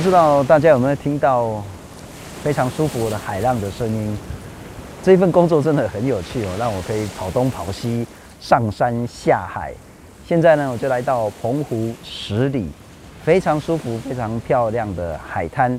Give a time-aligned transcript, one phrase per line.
[0.00, 1.62] 不知道大家有没有听到
[2.42, 4.16] 非常舒服的海浪的声音？
[5.02, 8.06] 这份工作真的很有趣哦，让我可以跑东跑西，
[8.40, 9.74] 上山下海。
[10.24, 12.70] 现在呢，我就来到澎湖十里，
[13.22, 15.78] 非常舒服、非常漂亮的海滩。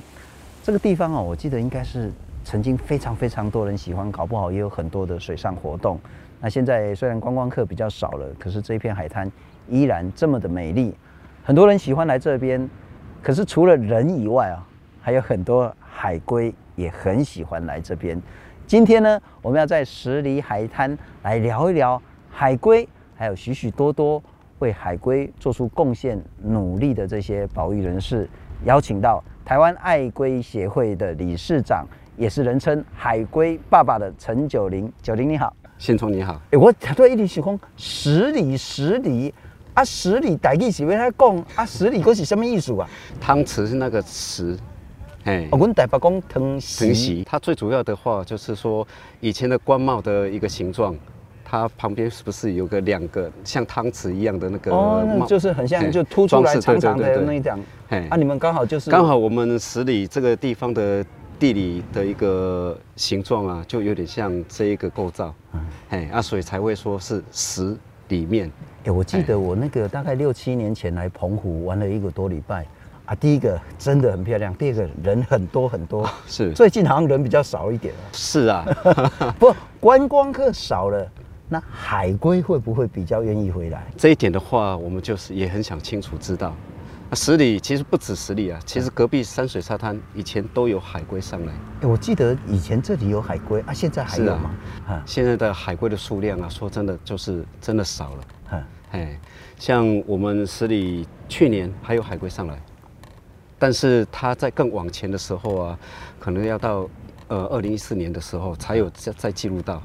[0.61, 2.11] 这个地方哦，我记得应该是
[2.45, 5.99] 曾经非常非常多人喜欢，搞不好也有很多的水上活动。
[6.39, 9.31] 那现在虽然观光客比较少了，可是这一片海滩
[9.67, 10.93] 依然这么的美丽，
[11.43, 12.69] 很多人喜欢来这边。
[13.21, 14.65] 可是除了人以外啊，
[14.99, 18.19] 还有很多海龟也很喜欢来这边。
[18.65, 24.21] 今天呢，我们要在十里海滩来聊一聊海龟，还有许许多多
[24.59, 28.27] 为海龟做出贡献、努力的这些保育人士，
[28.65, 31.85] 邀请到台湾爱龟协会的理事长，
[32.17, 34.91] 也是人称“海龟爸爸”的陈九龄。
[35.01, 36.41] 九龄你好，信聪你好。
[36.51, 39.31] 哎、我对一里喜欢十里十里。
[39.73, 42.89] 啊，十里台语是要他讲啊，十里嗰是什么意思啊？
[43.21, 44.57] 汤匙是那个匙，
[45.23, 47.23] 哎，我们台北讲汤匙。
[47.25, 48.85] 它最主要的话就是说，
[49.21, 50.93] 以前的官帽的一个形状，
[51.45, 54.71] 它旁边是不是有个两个像汤匙一样的那个？
[54.71, 57.57] 哦，那就是很像就凸出来长长的那一张。
[57.87, 61.05] 哎，啊，你们刚好就是刚好我们十里这个地方的
[61.39, 65.33] 地理的一个形状啊，就有点像这一个构造，
[65.91, 67.77] 哎，啊，所以才会说是匙。
[68.11, 72.65] 里面，哎、欸，我记得我那个大概六七年前来澎湖玩了一个多礼拜
[73.05, 73.15] 啊。
[73.15, 77.93] 第一个真的很漂亮，第二个人很多很多，是最近好像人比较少一点。
[78.11, 78.65] 是啊，
[79.39, 81.09] 不，观光客少了，
[81.47, 83.83] 那海龟会不会比较愿意回来？
[83.97, 86.53] 这一点的话，我们就是也很想清楚知道。
[87.13, 91.51] 十里其实不止十里啊，其实隔壁山水沙滩以前都有海龟上来。
[91.81, 94.55] 哎，我记得以前这里有海龟啊，现在还有吗？
[94.87, 98.23] 啊，现在的海龟的数量啊，说真的就是真的少了。
[98.51, 99.19] 嗯，哎，
[99.57, 102.57] 像我们十里去年还有海龟上来，
[103.59, 105.79] 但是它在更往前的时候啊，
[106.17, 106.89] 可能要到
[107.27, 109.83] 呃二零一四年的时候才有再再记录到，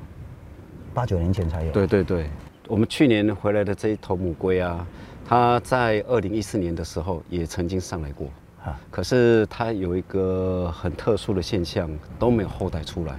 [0.95, 1.73] 八九年前才有。
[1.73, 2.31] 对对对，
[2.69, 4.87] 我们去年回来的这一头母龟啊。
[5.29, 8.29] 它在二零一四年的时候也曾经上来过，
[8.65, 13.19] 啊，可是他有一个很特殊的现象，都没有后代出来，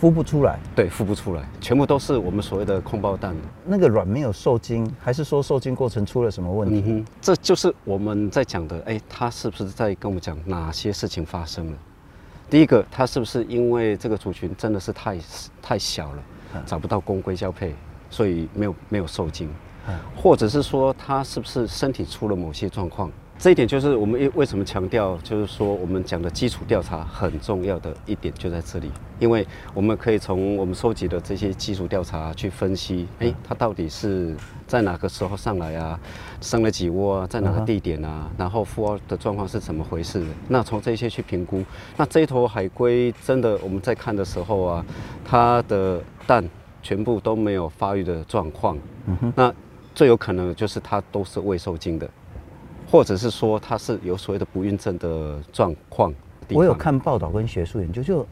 [0.00, 0.58] 孵不出来。
[0.74, 3.36] 对，孵不出来，全部都是我们所谓的空包蛋。
[3.64, 6.82] 那个卵没有受精，还是说受精过程出了什么问题？
[6.84, 11.72] 嗯，这就是我们在讲的，哎，他是不是在跟我们讲哪些事情发生了？
[12.50, 15.18] 第一个，他是不是因为这个族群真的是太
[15.62, 16.22] 太小了，
[16.66, 17.72] 找不到公龟交配，
[18.10, 19.48] 所以没有没有受精？
[20.16, 23.10] 或者是说他是不是身体出了某些状况？
[23.38, 34.34] 这一点就是我们为为什么强调，就是说我们讲的基础调查很重要的一点就在这里，因为我们可以从我们收集的这些基础调查去分析，哎，他到底是
[34.66, 36.00] 在哪个时候上来啊？
[36.40, 37.26] 生了几窝啊？
[37.26, 38.30] 在哪个地点啊？
[38.38, 40.24] 然后孵化的状况是怎么回事？
[40.48, 41.62] 那从这些去评估，
[41.98, 44.86] 那这一头海龟真的我们在看的时候啊，
[45.26, 46.42] 它的蛋
[46.82, 49.54] 全部都没有发育的状况，嗯哼，那。
[49.96, 52.06] 最有可能就是它都是未受精的，
[52.92, 56.12] 或者是说它是有所谓的不孕症的状况。
[56.50, 58.26] 我有看报道跟学术研究，就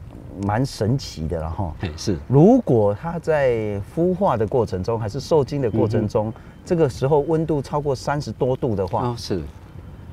[0.45, 6.35] 蛮神奇的，然后是，如果它在孵化的过程中，还是受精的过程中，嗯、
[6.67, 9.43] 这个时候温度超过三十多度的话，啊、是，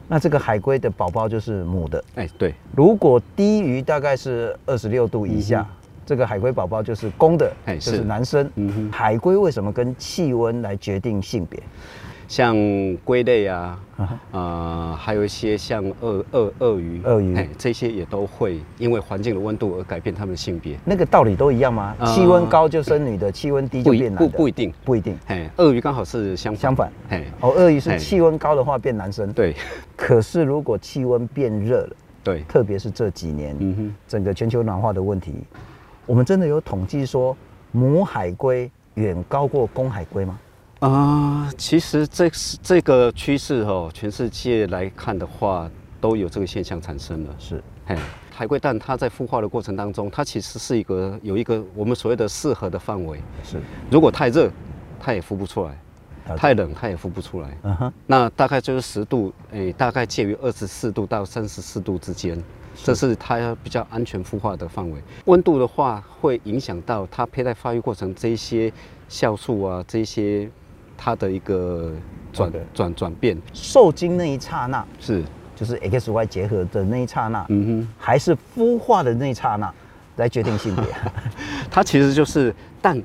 [0.08, 2.02] 那这个海龟的宝宝就是母的。
[2.16, 2.56] 哎，对。
[2.74, 5.68] 如果低于大概是二十六度以下。
[5.70, 5.81] 嗯
[6.12, 8.52] 这个海龟宝宝就是公的，就是男生。
[8.56, 11.58] 嗯哼，海龟为什么跟气温来决定性别？
[12.28, 12.54] 像
[13.06, 20.78] 龟类啊，啊、呃，还有一些像鳄鳄鳄鱼，鳄鱼，这些也都会因为环境的温度而改变它们的性别。
[20.84, 21.96] 那个道理都一样吗？
[21.98, 24.30] 呃、气温高就生女的，气温低就变男的？
[24.30, 25.18] 不不一定，不一定。
[25.28, 26.62] 哎，鳄鱼刚好是相反。
[26.62, 26.92] 相反。
[27.08, 29.32] 哎，哦，鳄鱼是气温高的话变男生。
[29.32, 29.56] 对。
[29.96, 35.36] 可是如果气温变热了，对，特别是这几年，嗯哼，整个全球暖化的问题。
[36.06, 37.36] 我们真的有统计说
[37.72, 40.40] 母海龟远高过公海龟吗？
[40.80, 45.70] 啊、呃，其实这是这个趋势哦，全世界来看的话，
[46.02, 47.36] 都有这个现象产生了。
[47.38, 47.96] 是，嘿，
[48.34, 53.20] 海龟蛋它在孵化的过程当中，它其实是一个有一个我们所谓的适合的范围。
[53.44, 53.62] 是，
[53.92, 54.50] 如果太热，
[55.00, 55.72] 它也孵不出来；
[56.36, 57.56] 太冷，它也孵不出来。
[57.62, 62.44] 嗯哼，那大概就是十度，诶，大概介于二十四度到三十四度之间。
[62.84, 64.98] 这是它比较安全孵化的范围。
[65.26, 68.72] 温度的话，会影响到它胚胎发育过程这一些
[69.10, 70.50] 酵素啊，这一些
[70.98, 71.92] 它的一个
[72.34, 73.38] 转转转变。
[73.54, 75.24] 受精那一刹那是，
[75.56, 79.72] 就是 X Y 结合的那一刹那，嗯哼，还是孵化的那一刹那
[80.16, 80.86] 来决定性别？
[81.70, 83.02] 它其实就是蛋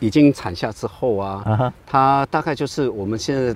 [0.00, 3.54] 已经产下之后啊，它大概就是我们现在。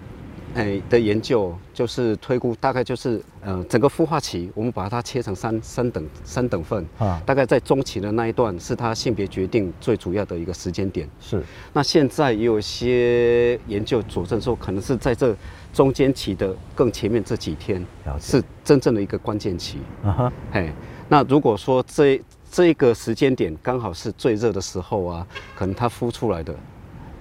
[0.56, 11.06] 哎的研究，就是推估大概就是呃整个孵化期，我们把它切成三三等三等份啊，大概在中期的那一段是它性别决定最主要的一个时间点。
[11.20, 11.42] 是，
[11.74, 15.36] 那现在也有一些研究佐证说，可能是在这
[15.74, 17.84] 中间期的更前面这几天
[18.18, 19.78] 是真正的一个关键期。
[20.02, 20.72] 啊哈，哎，
[21.08, 22.18] 那如果说这
[22.50, 26.54] 这个时间点刚好是最热的时候啊，可能它孵出来的。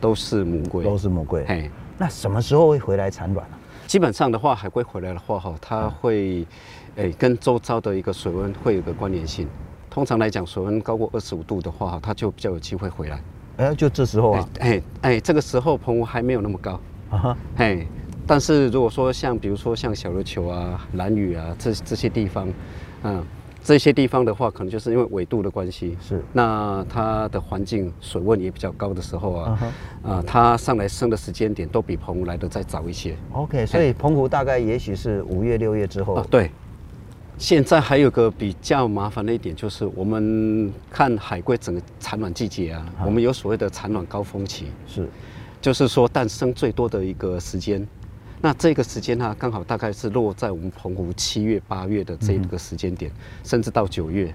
[0.01, 1.43] 都是母龟，都是母龟。
[1.47, 3.57] 嘿，那什么时候会回来产卵呢？
[3.87, 6.45] 基本上的话，海龟回来的话，哈，它会，
[6.95, 9.47] 诶，跟周遭的一个水温会有个关联性。
[9.89, 13.21] 通常来讲，水温高过二十五度的话，它就比较有机会回来。
[13.57, 14.49] 哎，就这时候啊？
[14.59, 16.79] 哎哎，这个时候澎湖还没有那么高
[17.11, 17.37] 啊哈。
[17.57, 17.85] 哎，
[18.27, 22.51] 但是如果说像比如说像小琉球啊、蓝屿啊这这些地方，
[23.03, 23.25] 嗯。
[23.65, 29.59] 这些地方的话，可能就是因为纬度的关系，是那它的环境水温也比较高的时候啊，
[30.03, 33.17] 啊、uh 它上来生的时间点都比澎湖来的再早一些。
[33.31, 36.13] OK，所以澎湖大概也许是五月六月之后。
[36.13, 36.51] 啊，对。
[37.39, 43.05] 现在还有个比较麻烦的一点就是，我们看海龟整个产卵季节啊，uh.
[43.07, 45.09] 我们有所谓的产卵高峰期，是，
[45.59, 47.85] 就是说诞生最多的一个时间。
[48.41, 54.33] 那这个时间呢，刚好大概是落在我们澎湖七月、八月的这个时间点，嗯、甚至到九月。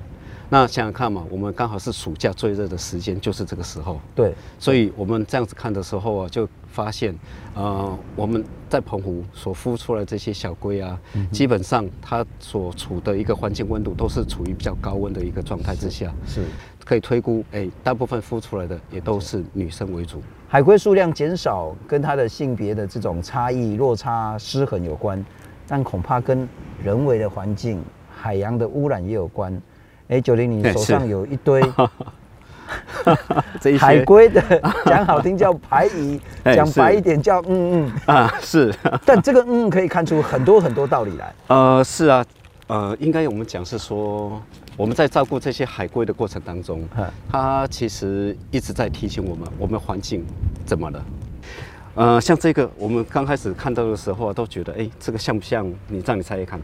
[0.52, 4.00] 那想想看嘛，我们刚好是暑假最热的时间，就是这个时候。
[4.17, 7.17] 对，所以我们这样子看的时候啊，就发现，
[7.55, 16.12] 呃，我们在澎湖所孵出来的这些小龟啊，嗯、基本上它所处的一个环境温度都是处于比较高温的一个状态之下。
[16.26, 16.43] 是。
[16.43, 16.47] 是
[16.85, 20.20] 可以推估，哎，大部分孵出来的也都是女生为主。
[20.49, 25.25] 海龟数量减少跟它的性别的这种差异落差失衡有关，
[25.69, 26.49] 但恐怕跟
[26.82, 27.81] 人为的环境、
[28.12, 29.61] 海洋的污染也有关。
[30.11, 31.62] 哎，九零，你手上有一堆
[33.79, 34.43] 海龟的，
[34.85, 36.21] 讲好听叫排遗，
[36.53, 38.75] 讲白一点叫嗯嗯啊是。
[39.07, 41.33] 但这个嗯可以看出很多很多道理来。
[41.47, 42.25] 呃，是啊，
[42.67, 44.43] 呃，应该我们讲是说。
[44.77, 46.89] 我们在照顾这些海龟的过程当中，
[47.31, 50.25] 它其实一直在提醒我们，我们环境
[50.65, 51.05] 怎么了？
[51.97, 55.71] 呃，像这个，我们刚开始看到的时候都觉得，哎，这个像不像？
[55.87, 56.59] 你让你猜一看，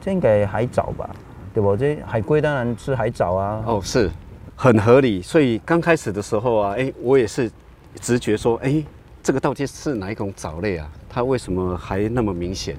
[0.00, 1.10] 这应该海藻吧？
[1.56, 1.74] 对不？
[1.74, 3.62] 这海龟当然吃海藻啊。
[3.64, 4.10] 哦，是，
[4.54, 5.22] 很合理。
[5.22, 7.50] 所以刚开始的时候啊，哎，我也是
[7.98, 8.84] 直觉说，哎，
[9.22, 10.86] 这个到底是哪一种藻类啊？
[11.08, 12.76] 它为什么还那么明显？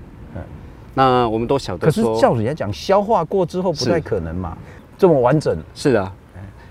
[0.94, 4.56] 那我们都晓得，可是照人家讲，消化过之后不太可能嘛，
[4.96, 5.58] 这么完整。
[5.74, 6.14] 是啊，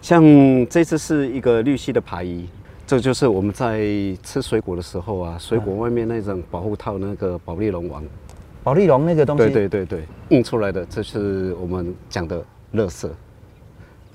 [0.01, 0.23] 像
[0.69, 2.49] 这次是一个绿蜥的排遗，
[2.87, 3.81] 这就是我们在
[4.23, 8.05] 吃水果的时候啊，水果外面那种保护套那个保丽龙网，
[8.67, 13.09] 保丽龙那个东西，对对对对，印出来的，这是我们讲的乐色，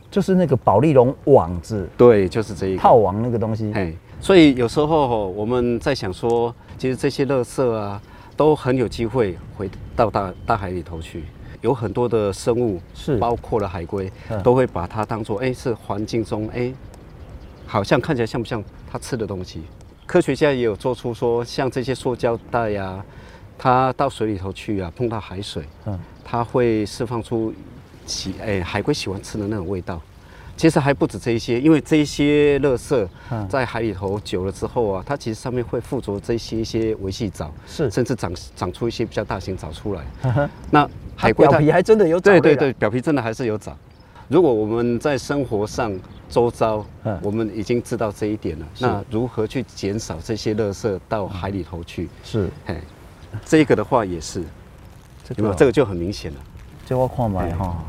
[0.09, 3.71] 就是那个保丽龙网子，对，就是这一个套网那个东西。
[3.73, 8.01] 哎，所以有时候我们在想说，其实这些乐色啊。
[8.37, 11.25] 都很有机会回到大大海里头去，
[11.59, 16.73] 有很多的生物是包括了海龟，嗯、都会把它当做哎是环境中哎，
[17.67, 19.61] 好像看起来像不像它吃的东西？
[20.07, 23.05] 科学家也有做出说，像这些塑胶袋呀、啊，
[23.63, 27.53] 它到水里头去啊，碰到海水，嗯，它会释放出
[28.07, 30.01] 喜哎海龟喜欢吃的那种味道。
[30.57, 33.07] 其实还不止这一些，因为这些垃圾
[33.47, 40.49] 在海里头久了之后啊，它其实上面会附着这些一些维系藻，是甚至长长出一些比较大型藻出来。
[40.71, 42.31] 那海龟表皮还真的有藻？
[42.31, 43.77] 对对对，表皮真的还是有藻。
[44.27, 45.95] 如果我们在生活上
[46.27, 46.83] 周遭，
[47.21, 52.09] 我们已经知道这一点了，那如何去减少这些垃圾到海里头去？
[52.23, 52.81] 是，哎，
[53.45, 54.41] 这个的话也是，
[55.35, 55.53] 有没有？
[55.55, 56.39] 这个就很明显了。
[56.85, 57.83] 这我看嘛哈。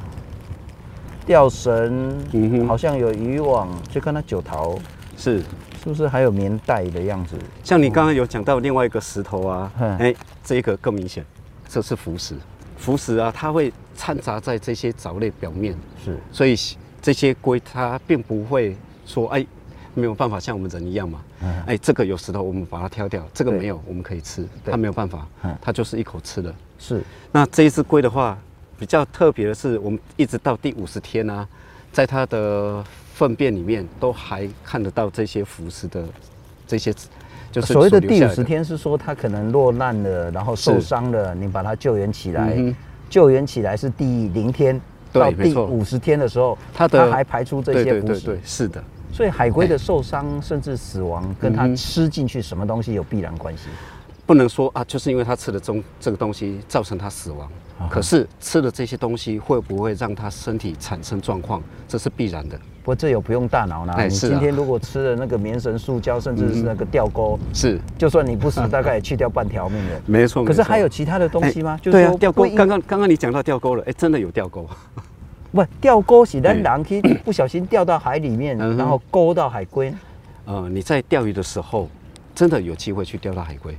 [1.25, 2.19] 钓绳，
[2.67, 4.77] 好像有渔网，就看它九桃，
[5.17, 7.37] 是是不是还有棉带的样子？
[7.63, 11.25] 像你刚刚有讲到另外一个石头啊，哎、嗯，这一个更明显，
[11.69, 12.35] 这是浮石。
[12.77, 16.57] 浮石啊，它会掺杂在这些藻类表面，是，所以
[17.01, 19.47] 这些龟它并不会说，哎，
[19.95, 21.32] 没有办法像我们人一样嘛，嗯、
[21.67, 25.27] 哎，这个有石头，我们把它挑掉，这个没有，我们可以吃，它没有办法，
[25.61, 26.55] 它就是一口吃的。
[26.79, 28.39] 是，那这一只龟的话。
[28.79, 31.49] 比较特别的是，我们一直到第五十天呢、啊，
[31.93, 32.83] 在它的
[33.15, 36.03] 粪便里面都还看得到这些腐蚀的
[36.67, 36.93] 这些，
[37.53, 42.75] 就是所谓的第五十天是说它可能落难了，然后受伤了，你把它救援起来，嗯、
[43.09, 44.81] 救援起来是第零天
[45.13, 48.83] 到第五十天的时候，它的它还排出这些浮石，对对对对，是的。
[49.13, 53.65] 所以海龟的受伤甚至死亡，跟它吃进去什么东西有必然关系。
[54.25, 57.49] 不能说啊，就是因为它吃的中这个东西造成它死亡。
[57.91, 61.61] 可是吃了这些东西会不会让它身体产生状况？
[61.89, 62.57] 这是必然的。
[62.57, 63.93] 不过，这有不用大脑呢。
[63.95, 70.01] 哎、你今天如果吃了那个棉绳、塑胶，甚至是那个吊钩，是，就算你不死，大概也去掉半条命了。
[70.07, 70.45] 没错。
[70.45, 71.77] 可是还有其他的东西吗？
[71.83, 72.45] 就是对啊，吊钩。
[72.55, 74.67] 刚刚刚刚你讲到吊钩了，哎，真的有吊钩。
[75.53, 79.93] 不，钓钩是让人可以 不小心掉到海里面，然后勾到海龟。
[80.47, 81.89] 呃，你在钓鱼的时候，
[82.35, 83.77] 真的有机会去钓到海龟。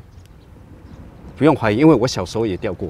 [1.35, 2.89] 不用怀疑，因为我小时候也钓过。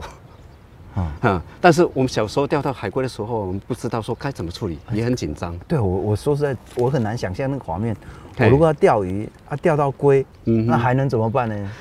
[0.95, 5.57] 啊、 嗯，但是我们小时候钓到海龟的时候，我们不知道说该怎么处理，也很紧张。
[5.67, 7.95] 对我，我说实在，我很难想象那个画面。
[8.37, 11.71] 我如果要钓鱼啊，钓到龟，嗯，那还能怎么办呢？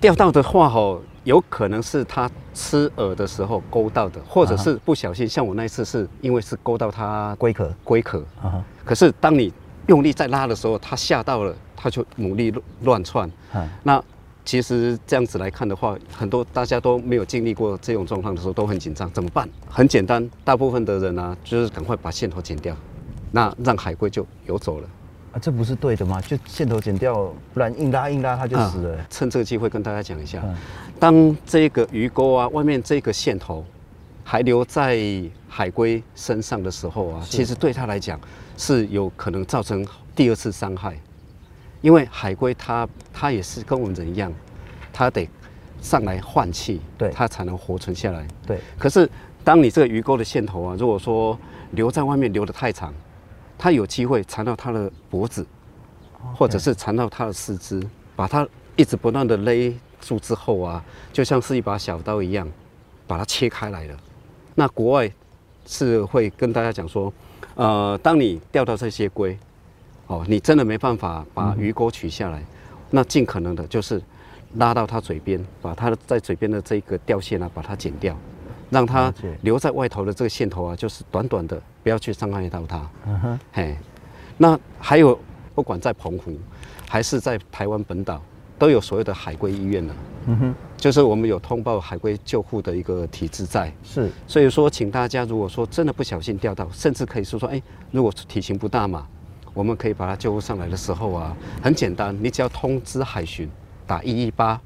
[0.00, 8.24] 钓到的话，吼，有可能是他吃饵的时候勾到的，或者是不小心，像我那一次是因为是勾到它龟壳，龟壳。
[8.42, 9.52] 啊，可是当你
[9.86, 13.30] 用力再拉的时候，它吓到了，它就努力乱窜。
[13.54, 14.02] 嗯，那。
[14.44, 19.46] 其实这样子来看的话，很多大家都没有经历过这种状况的时候都很紧张，怎么办？
[19.68, 22.74] 很简单，大部分的人呢、啊，就是赶快把线头剪掉，
[23.30, 24.88] 那让海龟就游走了。
[25.32, 26.18] 啊，这不是对的吗？
[26.22, 29.06] 就线头剪掉，不然硬拉硬拉它就死了、啊。
[29.10, 30.42] 趁这个机会跟大家讲一下，
[30.98, 33.64] 当这个鱼钩啊外面这个线头
[34.24, 34.98] 还留在
[35.48, 38.20] 海龟身上的时候啊，其实对它来讲
[38.56, 40.98] 是有可能造成第二次伤害。
[41.80, 44.32] 因为海龟它它也是跟我们人一样，
[44.92, 45.28] 它得
[45.80, 48.26] 上来换气，对，它才能活存下来。
[48.44, 48.58] 对。
[48.76, 49.08] 可是
[49.44, 51.38] 当你这个鱼钩的线头啊，如果说
[51.70, 52.92] 留在外面留得太长，
[53.56, 55.46] 它有机会缠到它的脖子，
[56.34, 57.80] 或者是缠到它的四肢，
[58.16, 62.48] 把它一直不断的勒住之后啊，就像是一把小刀一样，
[63.06, 63.96] 把它切开来了。
[64.54, 65.10] 那国外
[65.66, 67.12] 是会跟大家讲说，
[67.54, 69.38] 呃，当你钓到这些龟。
[70.10, 72.46] 哦，你真的没办法把鱼钩取下来，嗯、
[72.92, 74.00] 那尽可能的就是
[74.54, 78.16] 拉到它嘴边，把它在嘴边的这个吊线啊，把它剪掉，
[78.70, 79.12] 让它
[79.42, 82.90] 留在外头的这个线头啊，就是短短的，不要去伤害到它。
[83.06, 83.76] 嗯哼，嘿，
[84.38, 85.20] 那还有，
[85.54, 86.38] 不管在澎湖
[86.88, 88.22] 还是在台湾本岛，
[88.58, 89.94] 都有所谓的海归医院了。
[90.26, 93.72] 嗯哼，就是我们有通报海归救护的一个体制在。
[93.82, 99.06] 是，所以说，请大家如果说真的不小心掉到，甚至可以说说，哎，如果体型不大嘛。
[99.54, 103.50] 我们可以把它救护上来的时候啊，很简单，你只要通知海巡，
[103.88, 104.60] 打一一八，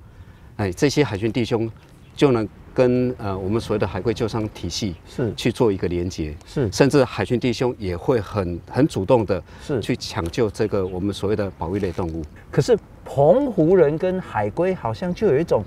[0.56, 1.70] 哎，这些海巡弟兄
[2.14, 12.22] 就能跟呃我们所谓的海龟救伤体系是去做一个连接，是，甚至海巡弟兄也会很很主动的是去抢救这个我们所谓的保育类动物。
[12.50, 12.76] 可是
[13.14, 15.62] 澎湖人跟海龟好像就有一种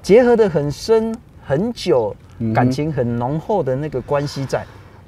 [0.00, 2.16] 结合的很深很久，
[2.54, 4.64] 感情很浓厚的那个关系在。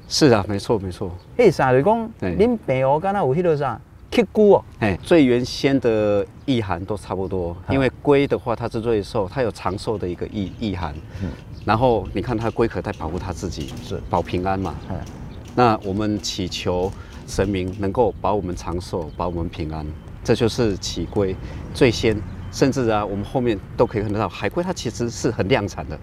[0.06, 1.10] 是啊，没错没错。
[1.38, 4.64] 嘿，啥就讲，恁北欧刚才有迄个啥，刻骨哦。
[4.80, 10.94] 哎，最原先的意涵都差不多，因为龟的话它是瑞兽，它有长寿的一个意意涵。
[11.22, 11.30] 嗯。
[11.64, 14.74] 然后你看它龟壳在保护它自己，是保平安嘛。
[14.90, 14.96] 嗯。
[15.56, 16.92] 那我们祈求
[17.26, 19.86] 神明能够保我们长寿，保我们平安，
[20.28, 21.34] 这就是起龟
[21.72, 22.14] 最先，
[22.52, 25.98] 甚至啊，我们后面都可以看得到，海龟它其实是很量产的，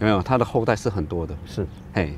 [0.00, 0.20] 有没有？
[0.20, 1.32] 它的后代是很多的。
[1.46, 1.64] 是。
[1.94, 2.12] 嘿。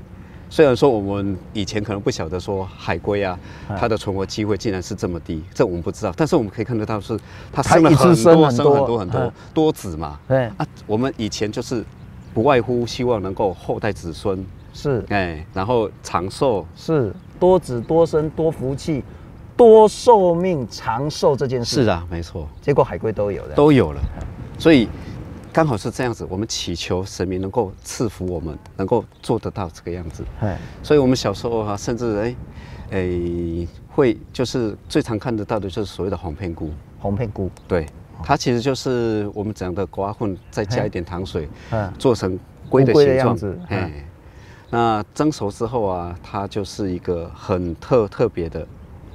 [0.48, 3.38] 虽然说我们以前可能不晓得说海龟啊，
[3.78, 6.14] 它的存活机会竟然是这么低，这我们不知道。
[6.16, 7.20] 但是我们可以看得到是
[7.52, 10.18] 它生了很多生很多很多多子嘛。
[10.26, 11.84] 对啊，我们以前就是
[12.32, 14.42] 不外乎希望能够后代子孙
[14.72, 19.04] 是哎，然后长寿是多子多生多福气
[19.58, 22.48] 多寿命长寿这件事是啊，没错。
[22.62, 24.00] 结果海龟都有的都有了，
[24.58, 24.88] 所以。
[25.50, 30.22] 刚好是这样子，我们祈求神明能够赐福我们，能够做得到这个样子。
[30.84, 32.36] 所以我们小时候哈、啊，甚至哎，
[32.90, 36.70] 哎、欸，会就是最常看得到的就是所谓的红片菇。
[37.00, 37.86] 红片菇，对，
[38.22, 41.48] 它其实就是我们讲的瓜混，再加一点糖水，
[41.98, 42.38] 做成
[42.68, 43.36] 龟的形状。
[43.68, 44.04] 哎，
[44.70, 48.64] 那蒸熟之后啊，它就是一个很特特别的，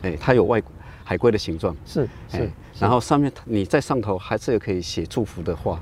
[0.03, 0.61] 哎、欸，它有外
[1.03, 1.75] 海龟的形状。
[1.85, 2.37] 是是。
[2.37, 5.79] 欸然后上面你在上头还是可以写祝福的话，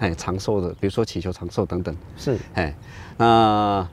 [0.00, 1.96] 哎，长寿的，比如说祈求长寿等等。
[2.16, 2.74] 是，哎，
[3.16, 3.88] 那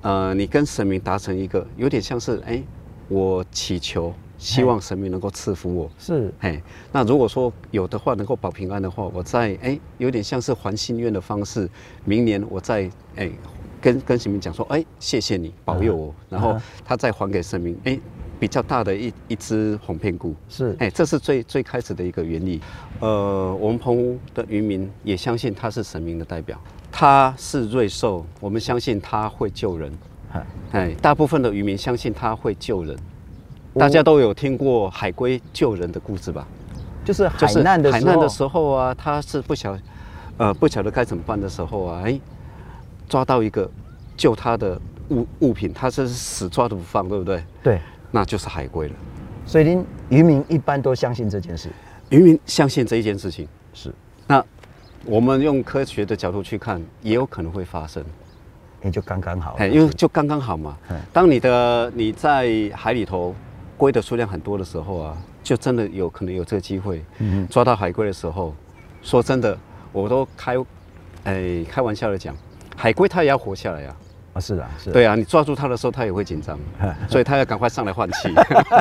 [0.00, 2.60] 呃，你跟神明达成一个有点像是，哎，
[3.08, 5.88] 我祈求，希望神明能够赐福我。
[5.96, 6.60] 是，哎，
[6.90, 11.70] 那如果说有的话能够保平安的话，我再哎，有点像是还心愿的方式，
[12.04, 13.30] 明年我再哎
[13.80, 17.98] 跟跟神明讲说，哎，谢谢你保佑我，然后他再还给神明，哎。
[18.42, 22.60] 比较大的一一只红片菇是，哎，这是最最开始的一个原理。
[22.98, 29.92] 呃，我们澎湖的渔民也相信它是神明的代表，它是瑞兽，我们相信它会救人。
[30.72, 32.98] 哎，大部分的渔民相信它会救人。
[33.74, 36.44] 大家都有听过海龟救人的故事吧？
[37.04, 39.78] 就是海难的时候，海难的时候啊，他是不晓，
[40.36, 42.20] 呃，不晓得该怎么办的时候啊，哎，
[43.08, 43.70] 抓到一个
[44.16, 44.80] 救他的
[45.10, 47.40] 物物品，他是死抓都不放，对不对？
[47.62, 47.80] 对，
[48.12, 48.94] 那就是海龟了。
[49.44, 51.68] 所以，您渔民一般都相信这件事。
[52.10, 53.92] 渔民相信这一件事情是。
[54.28, 54.44] 那
[55.04, 58.04] 我们用科学的角度去看，也有可能会发生。
[58.84, 59.54] 也就刚刚好。
[59.58, 60.76] 哎，因为就刚刚好嘛。
[61.12, 63.34] 当你的你在海里头
[63.76, 67.04] 龟的数量很多的时候啊，就真的有可能有这个机会。
[67.18, 67.46] 嗯。
[67.48, 68.54] 抓到海龟的时候，
[69.02, 69.58] 说真的，
[69.92, 70.56] 我都开，
[71.24, 72.36] 哎，开玩笑的讲，
[72.76, 73.88] 海龟它也要活下来呀。
[73.88, 73.96] 啊，
[74.40, 74.90] 是啊，是。
[74.90, 76.58] 对啊，你抓住它的时候，它也会紧张，
[77.08, 78.34] 所以它要赶快上来换气，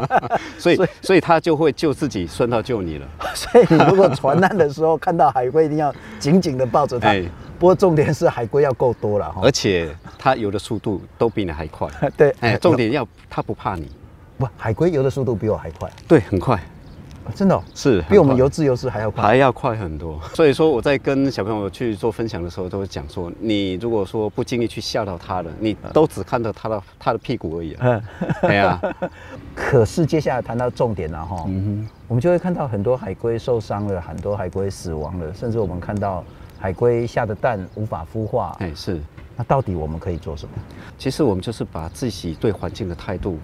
[0.58, 3.08] 所以所以它就会救自己，顺道救你了。
[3.36, 7.14] 所以你如果船难的时候看到海龟，一定要紧紧的抱着它。
[7.60, 11.88] 不过重点是海龟要够多了，而且它游的速度都比你还快。
[12.18, 13.92] 对，哎，重点要它不怕你。
[14.38, 15.88] 不，海龟游的速度比我还快。
[16.08, 16.60] 对，很快。
[17.36, 20.20] 真的、哦、是比我们游自由式还要快，还要快很多。
[20.34, 28.02] 所以说我在跟小朋友去做分享的时候，都会讲说，你如果说不经意去吓到他了，你都只看到他的他的屁股而已、啊。
[28.42, 28.82] 对啊。
[29.56, 36.24] 可是接下来谈到重点了哈，嗯，我们就会看到很多海龟受伤了，很多海龟死亡了，甚至我们看到
[36.58, 38.56] 海龟下的蛋无法孵化。
[38.60, 39.00] 哎，是。
[39.38, 40.52] 那到底我们可以做什么？
[40.98, 43.40] 其实我们就是把自己对环境的态度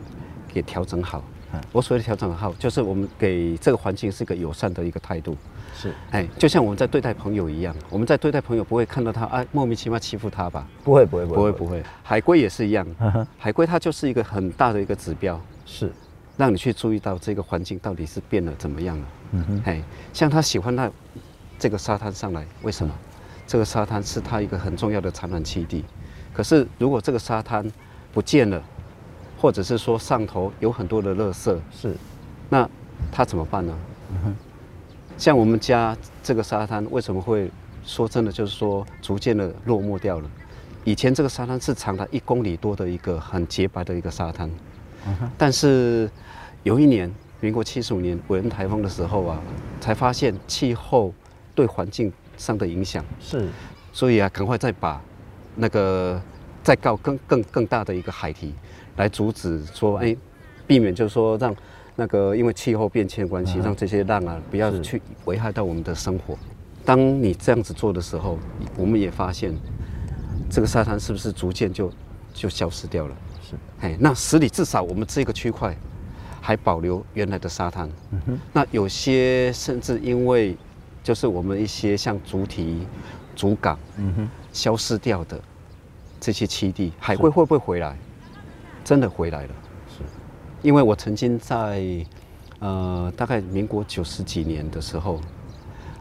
[0.47, 1.23] 给调整好。
[1.71, 5.35] 我所谓的调整好，就是我们给这个环境是一个友善的一个态度。
[5.75, 10.67] 是，哎，就像我们在对待朋友一样，我们在对待朋友不会看到他啊莫名其妙欺负他吧？
[10.83, 12.85] 不会，不会，不会，不会，海龟也是一样，
[13.37, 15.91] 海龟它就是一个很大的一个指标，是，
[16.35, 19.05] 让你去注意到这个环境到底是变得怎么样了。
[19.31, 20.89] 嗯哼，哎，像他喜欢那
[21.59, 22.93] 这个沙滩上来，为什么？
[23.45, 25.85] 这个沙滩是他一个很重要的产卵栖地。
[26.33, 27.65] 可是如果这个沙滩
[28.13, 28.61] 不见了，
[29.37, 31.95] 或者是说上头有很多的垃圾，是，
[32.49, 32.67] 那
[33.11, 33.77] 他怎么办呢？
[34.11, 34.35] 嗯，
[35.17, 37.51] 像我们家这个沙滩为什么会
[37.85, 40.29] 说真的就是说逐渐的落寞掉了？
[40.83, 44.49] 以前这个沙滩是长达一公里多的一个很洁白的一个沙滩，
[45.05, 46.09] 嗯，但是
[46.63, 49.39] 有一年民国七十五年韦恩台风的时候啊，
[49.79, 51.13] 才发现气候
[51.53, 53.05] 对环境上的影响。
[53.19, 53.47] 是，
[53.93, 55.01] 所以啊，赶快再把
[55.55, 56.19] 那个
[56.63, 58.53] 再告更更更大的一个海堤。
[58.97, 60.15] 来阻止说，哎，
[60.67, 61.55] 避免就是说让
[61.95, 66.37] 那个因为气候变迁的关系，让这些浪啊不要去危害到我们的生活。
[66.83, 68.37] 当你这样子做的时候，
[68.75, 69.55] 我们也发现
[70.49, 71.91] 这个沙滩是不是逐渐就
[72.33, 73.15] 就消失掉了？
[73.41, 75.75] 是，哎，那十里至少我们这个区块
[76.39, 77.89] 还保留原来的沙滩。
[78.11, 78.39] 嗯哼。
[78.53, 80.55] 那有些甚至因为
[81.03, 82.85] 就是我们一些像主体、
[83.35, 85.39] 主港，嗯哼，消失掉的
[86.19, 87.97] 这些栖地，海龟会不会回来？
[88.87, 89.49] 真的回来了，
[89.89, 90.01] 是，
[90.61, 91.83] 因为我曾经在，
[92.59, 95.19] 呃，大概民国九十几年的时候，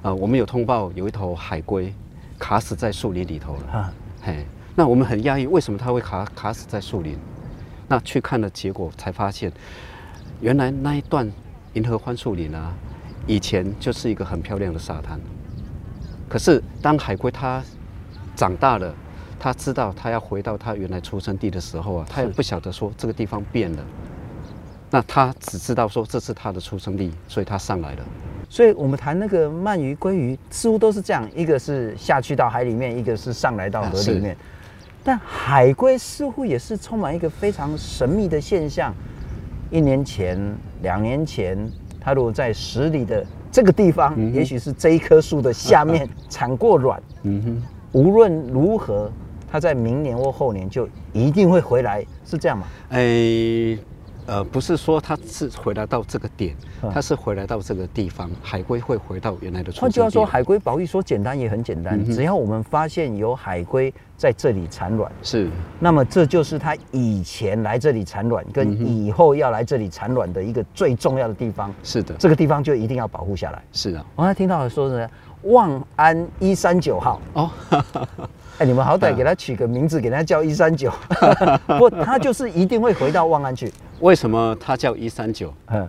[0.02, 1.92] 呃，我们有通报有一头海龟
[2.38, 4.46] 卡死在树林里头了，啊，嘿，
[4.76, 7.18] 那我们很讶异，为什么它会卡卡死在树林？
[7.88, 9.50] 那去看了结果才发现，
[10.40, 11.28] 原来那一段
[11.72, 12.72] 银河欢树林啊，
[13.26, 15.20] 以前就是一个很漂亮的沙滩，
[16.28, 17.60] 可是当海龟它
[18.36, 18.94] 长大了。
[19.38, 23.84] 他知道他要回到他原来出生地的时候啊，他也不晓得说这个地方变了，
[24.90, 28.04] 那他只知道说这是他的出生地，所以他上来了。
[28.48, 34.36] 所以我们谈那个鳗鱼、鲑鱼，似乎都是这样，一个是下去到海里面，一个是上来到河里面。
[35.04, 38.94] 但海龟似乎也是充满一个非常神秘的现象。
[39.70, 40.40] 一年前、
[40.82, 41.58] 两年前，
[42.00, 47.02] 它如果在十里的这个地方，嗯、也许是这一棵树的下面产过卵。
[47.24, 49.10] 嗯哼，无论如何。
[49.56, 52.66] 他在明年或后年就一定会回来，是这样吗？
[52.90, 53.78] 哎、欸，
[54.26, 56.54] 呃，不是说他是回来到这个点，
[56.92, 59.72] 他是回来到这个地方，海龟会回到原来的。
[59.72, 65.48] 换句话说，海龟保育说简单也很简单，嗯、只要我们发现有海龟在这里产卵，是，
[65.80, 71.72] 那么这就是它以前来这里产卵，跟以后要来这里产卵的一个最重要的地方。
[71.82, 73.62] 是的，这个地方就一定要保护下来。
[73.72, 75.08] 是的，我刚才听到说是
[75.44, 77.50] 望安一三九号哦。
[78.58, 80.90] 哎，你们好歹给他取个名字，给他叫一三九。
[81.78, 83.70] 不，他就是一定会回到望安去。
[84.00, 85.52] 为什么他叫一三九？
[85.66, 85.88] 嗯，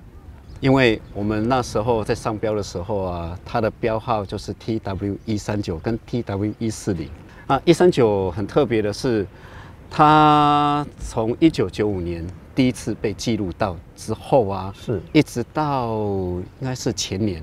[0.60, 7.10] 因为我们那时候在上标的时候啊，他的标号就是 TW 一三九跟 TW 一四零
[7.48, 7.62] 啊。
[7.64, 9.26] 一三九很特别的是，
[9.90, 15.88] 他从一九九五年第一次被记录到之后啊，是一直到
[16.60, 17.42] 应该是前年，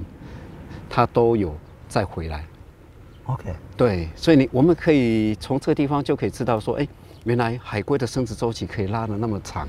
[0.91, 1.55] 他都有
[1.89, 2.45] 再回来。
[3.27, 6.87] OK，对，所以你我们可以从这个地方就可以知道说，哎，
[7.25, 9.69] 原来海龟的生殖周期可以拉的那么长，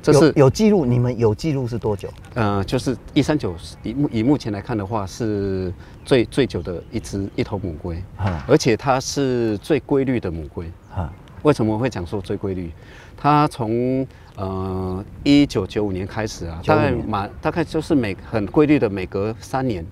[0.00, 0.86] 这是有，有记录。
[0.86, 2.08] 你们有记录是多久？
[2.34, 5.70] 呃，就是一三九，以目以目前来看的话，是
[6.04, 12.70] 最最久的一只一头母龟，啊，而且它是最规律的母龟，啊，为什么会讲说最规律？
[13.18, 14.06] 它从
[14.36, 19.86] 呃一九九五年开始啊，大概满大概就是每很规律的每隔三年，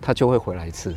[0.00, 0.94] 它就会回来一次。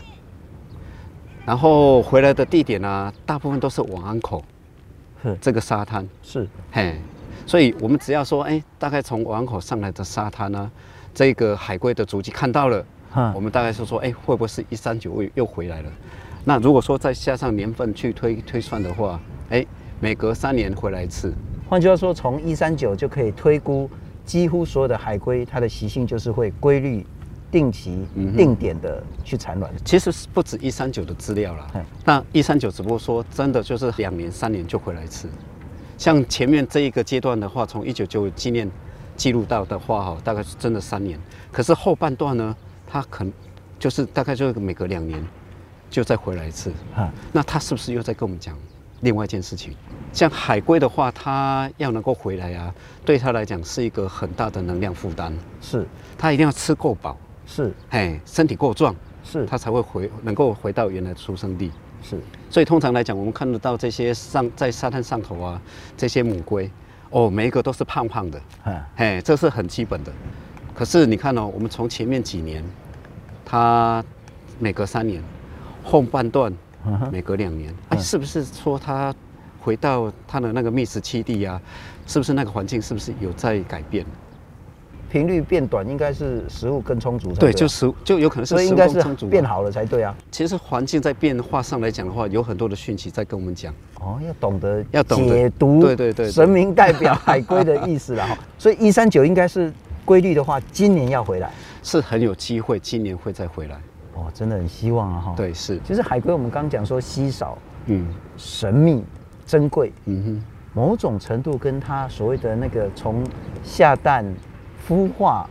[1.49, 4.43] 然后回来的地点呢、啊，大部分都是往安口，
[5.41, 6.93] 这个沙滩是嘿，
[7.43, 10.69] 所以我们只要说，哎，大概从往安口上来的沙滩呢，
[11.12, 12.85] 这个海龟的足迹看到了，
[13.33, 15.89] 我们大概是说，哎，会不会是一三九又又回来了？
[16.45, 19.65] 那如果说再加上年份去推推算的话，哎，
[19.99, 21.33] 每隔三年回来一次。
[21.67, 23.89] 换句话说，从一三九就可以推估，
[24.23, 27.03] 几乎所有的海龟它的习性就是会规律。
[27.51, 31.67] 定期、定点的去产卵，其实是不止一三九的资料啦。
[32.05, 35.27] 那一三九只不过说真的就是两年、三年就回来一次。
[35.97, 38.69] 像前面这一个阶段的话，从一九九五纪念
[39.17, 41.19] 记录到的话，哈，大概是真的三年。
[41.51, 42.55] 可是后半段呢，
[42.88, 43.33] 它可能
[43.77, 45.21] 就是大概就是每隔两年
[45.89, 46.71] 就再回来一次。
[47.31, 48.55] 那它是不是又在跟我们讲
[49.01, 49.73] 另外一件事情？
[50.13, 55.38] 像海龟的话，它要能够回来啊，对它来讲是一个很大的能量负担。
[55.62, 55.85] 是，
[56.17, 57.17] 它一定要吃够饱。
[57.51, 61.71] 是，哎，身体够壮，是，他才会回，能够回到原来的出生地。
[62.03, 65.59] 是，所以通常来讲，我们看得到这些上在沙滩上头啊，
[65.97, 66.69] 这些母龟，
[67.09, 68.39] 哦，每一个都是胖胖的，
[68.95, 70.13] 哎，这是很基本的。
[70.75, 72.63] 可是你看哦，我们从前面几年，
[73.43, 74.05] 它
[74.59, 75.21] 每隔三年，
[75.83, 76.53] 后半段
[77.12, 79.13] 每隔两年，哎，是不是说它
[79.59, 81.59] 回到它的那个觅食栖地啊？
[82.05, 84.05] 是不是那个环境是不是有在改变？
[85.10, 87.52] 频率变短，应该是食物更充足才对。
[87.52, 90.15] 对，就食就有可能是食物更充足，变好了才对啊。
[90.32, 93.74] 其实环境在变化上来讲的话，有很多的讯息在跟我们讲。
[94.00, 98.38] 哦，要懂得要懂得解读，对对对，神明代表海龟的意思了 哈。
[98.58, 99.74] 所以一三九应该是
[100.06, 101.52] 规律的话，今年要回来，
[101.84, 103.76] 是很有机会，今年会再回来。
[104.13, 105.34] 哦，真的很希望啊哈。
[105.36, 105.80] 对，是。
[105.86, 109.04] 其实海龟我们刚讲说稀少，嗯，神秘、
[109.45, 110.43] 珍贵，嗯哼，
[110.74, 113.24] 某种程度跟它所谓的那个从
[113.63, 114.26] 下蛋、
[114.89, 115.47] 孵化。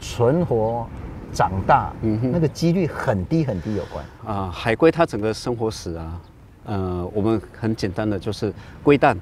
[0.00, 0.86] 存活、
[1.32, 4.04] 长大，嗯哼，那个几率很低很低有关。
[4.24, 4.48] 啊。
[4.48, 6.20] 海龟它整个生活史啊，
[6.66, 9.18] 呃，我们很简单的就是龟蛋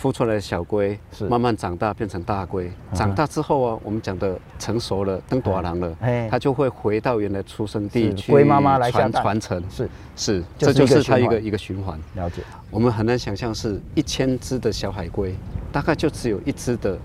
[0.00, 1.28] 孵出来的小龟是。
[1.28, 5.96] 慢慢长大变成大龟，长大之后啊，我们讲的成熟了登大人了，
[6.30, 9.86] 它就会回到原来出生地去龟妈妈来传传承，是。
[10.16, 12.00] 是，这就是它一个一个循环。
[12.14, 12.40] 了解。
[12.70, 15.34] 我们很难想象是一千只的小海龟，
[15.70, 16.98] 大概就只有一只的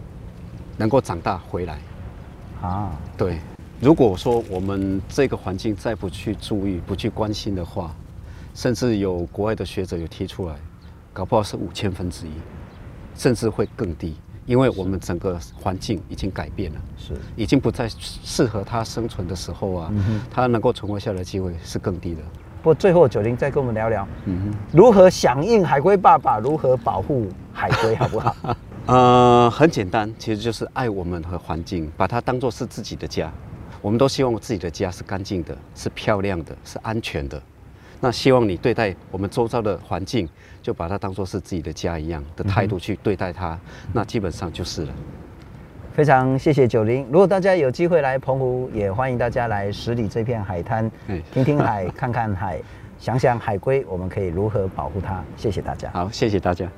[0.77, 1.79] 能够长大回来。
[2.61, 3.39] 啊，对，
[3.79, 7.93] 如果说我们这个环境再不去注意、不去关心的话，
[8.53, 10.55] 甚至有国外的学者有提出来，
[11.13, 12.31] 搞不好是五千分之一，
[13.15, 19.93] 甚至会更低，因为我们整个环境已经改变了，是，已经不再适合它生存的时候啊，
[20.31, 22.21] 它能够存活下来的机会是更低的。
[22.63, 28.35] 不过最后九零再跟我们聊聊，嗯哼，如何响应海龟爸爸，如何保护海龟，好不好？
[28.88, 33.32] 呃，很简单，其实就是爱我们和环境，把它当做是自己的家。
[33.82, 37.41] 我们都希望自己的家是干净的，是漂亮的，是安全的。
[38.00, 40.30] 那希望你对待我们周遭的环境，
[40.62, 43.60] 就把它当做是自己的家一样的态度去对待它，嗯、
[43.93, 44.93] 那基本上就是了。
[45.93, 47.06] 非常谢谢九零。
[47.12, 50.91] 如果大家有机会来澎湖，也欢迎大家来十里这片海滩，
[51.32, 52.62] 听听海， 看看海，
[53.00, 55.24] 想想海龟，我们可以如何保护它。
[55.38, 55.89] 谢谢大家。
[55.91, 56.69] 好，谢谢大家。